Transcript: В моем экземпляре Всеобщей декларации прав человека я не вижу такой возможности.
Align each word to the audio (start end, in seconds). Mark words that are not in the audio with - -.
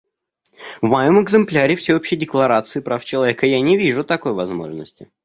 В 0.81 0.87
моем 0.87 1.21
экземпляре 1.21 1.75
Всеобщей 1.75 2.15
декларации 2.15 2.79
прав 2.79 3.05
человека 3.05 3.45
я 3.45 3.61
не 3.61 3.77
вижу 3.77 4.03
такой 4.03 4.33
возможности. 4.33 5.11